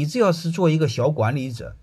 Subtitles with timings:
[0.00, 1.76] 你只要是做一个小管理者，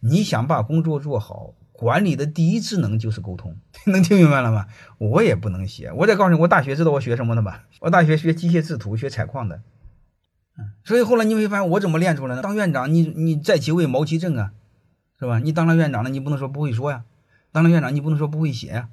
[0.00, 3.54] 你想把工作做好，管理的第一职能就是沟通。
[3.84, 4.68] 能听明白了吗？
[4.96, 5.92] 我也不能写。
[5.92, 7.64] 我再告诉你，我大学知道我学什么的吧？
[7.80, 9.60] 我大学学机械制图，学采矿的。
[10.56, 12.40] 嗯，所以后来你会发现我怎么练出来的？
[12.40, 14.54] 当院长，你你在其位谋其政啊，
[15.20, 15.38] 是吧？
[15.40, 17.02] 你当了院长了，你不能说不会说呀；
[17.52, 18.88] 当了院长，你不能说不会写呀；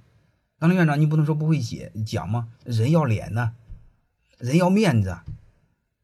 [0.60, 2.50] 当了院长，你不能说不会写讲吗？
[2.66, 3.54] 人要脸呐，
[4.38, 5.18] 人要面子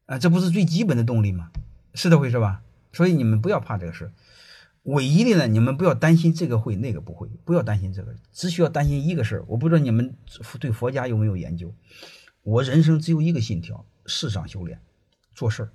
[0.06, 1.50] 啊，这不是最基本的动力吗？
[1.96, 2.62] 是这回事吧？
[2.92, 4.12] 所以你们不要怕这个事
[4.84, 9.44] 唯一的呢，你们不要担心这个会那个不会，不要担心这个，只需要担心一个事儿。
[9.48, 10.14] 我不知道你们
[10.60, 11.74] 对佛家有没有研究？
[12.44, 14.80] 我人生只有一个信条：世上修炼，
[15.34, 15.72] 做事儿。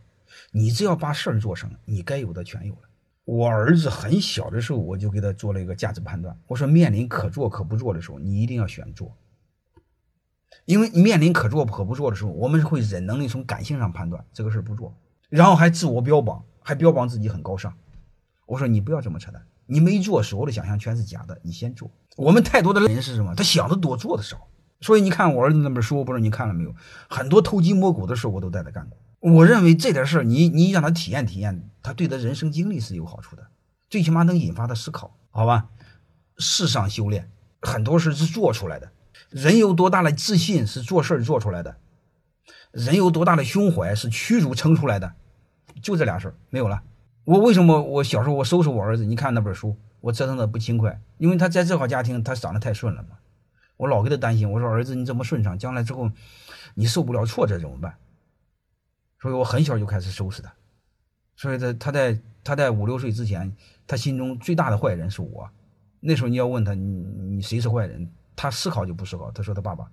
[0.52, 2.82] 你只要把事儿做成，你该有的全有了。
[3.26, 6.40] 我儿子很小的时候，我就给他做了一个价值判断。
[6.48, 9.18] 我说，面临可做可不做的时候，你一定要选做，
[10.64, 14.96] 因为面临可做可不做的时候，我们会忍能力从感性上判断这个事儿不做。
[15.32, 17.74] 然后还自我标榜，还标榜自己很高尚。
[18.46, 21.40] 我说你不要这么扯淡，你没做，所有的想象全是假的。
[21.42, 21.90] 你先做。
[22.18, 23.34] 我们太多的人是什么？
[23.34, 24.46] 他想的多，做的少。
[24.82, 26.76] 所以你看我儿子那本书，不知道你看了没有？
[27.10, 28.98] 很多偷鸡摸狗的事我都带他干过。
[29.32, 33.48] 我认为这点事儿，你你让他体验体验，他对他人生经历是有好处的，
[33.90, 35.70] 最起码能引发他思考，好吧？
[36.38, 38.92] 世上修炼很多事是做出来的，
[39.30, 41.78] 人有多大的自信是做事做出来的，
[42.72, 45.14] 人有多大的胸怀是屈辱撑出来的。
[45.82, 46.82] 就这俩事儿没有了。
[47.24, 49.06] 我为什么我小时候我收拾我儿子？
[49.06, 53.10] 你看那本书，我折腾的不轻快，因为他在这号家庭他长得太顺了嘛。
[53.78, 56.12] 我老给他担心，我说儿子你这么顺畅，将来之后
[56.76, 57.96] 你受不了挫折怎么办？
[59.20, 60.52] 所以我很小就开始收拾他。
[61.36, 63.52] 所以他他在他在五六岁之前，
[63.88, 65.50] 他心中最大的坏人是我。
[66.00, 66.86] 那时候你要问他你
[67.36, 69.90] 你谁是坏人，他思考就不思考，他说他爸爸，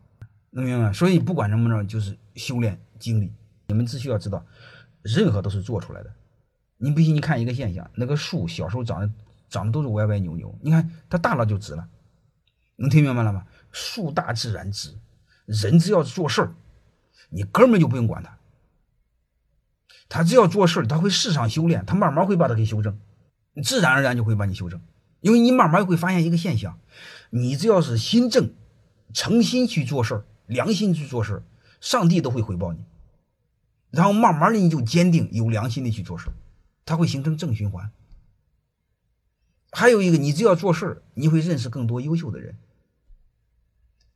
[0.51, 0.93] 能明白？
[0.93, 3.33] 所以不管怎么着，就是修炼经历，
[3.69, 4.43] 你们只需要知道。
[5.03, 6.13] 任何都是做出来的，
[6.77, 7.15] 你不信？
[7.15, 9.11] 你看一个现象，那个树小时候长得
[9.49, 11.89] 长得都是歪歪扭扭，你看它大了就直了，
[12.77, 13.47] 能听明白了吗？
[13.71, 14.95] 树大自然直，
[15.47, 16.55] 人只要做事儿，
[17.31, 18.39] 你根本就不用管他，
[20.09, 22.99] 他只要做事儿，他会世上修炼，他慢慢会把它给修正，
[23.63, 24.81] 自然而然就会把你修正，
[25.21, 26.79] 因为你慢慢会发现一个现象，
[27.31, 28.53] 你只要是心正，
[29.13, 31.43] 诚心去做事儿，良心去做事儿，
[31.81, 32.81] 上帝都会回报你。
[33.91, 36.31] 然后慢慢的你就坚定有良心的去做事，
[36.85, 37.91] 它会形成正循环。
[39.71, 42.57] 还有一个，你只要做事你会认识更多优秀的人。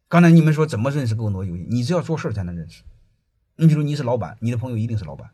[0.08, 1.62] 刚才你们说怎么认识更多优秀？
[1.68, 2.82] 你只要做事才能认识。
[3.56, 5.28] 你比如你是老板，你的朋友一定是老板；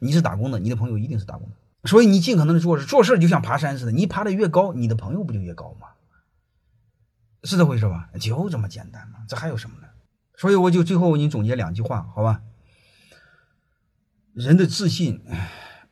[0.00, 1.88] 你是打工的，你的朋友一定是打工的。
[1.88, 5.88] 所以你尽可能的做事，做事就像爬山似的，你爬的越高，你的朋友不就越高吗？
[7.44, 8.08] 是这回事吧？
[8.20, 9.88] 就这么简单嘛，这还有什么呢？
[10.36, 12.42] 所以我就最后我给你总结两句话，好吧？
[14.34, 15.22] 人的自信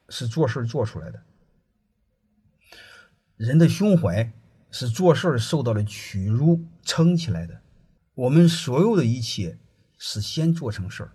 [0.09, 1.23] 是做事做出来的，
[3.37, 4.33] 人的胸怀
[4.71, 7.61] 是做事受到了屈辱撑起来的。
[8.15, 9.59] 我们所有的一切
[9.99, 11.13] 是先做成事儿。